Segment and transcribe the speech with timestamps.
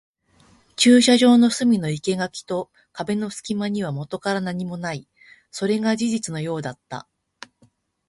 [0.77, 5.07] 駐車場の隅の生垣と壁の隙間にはもとから何もない。
[5.51, 7.07] それが事実のようだった。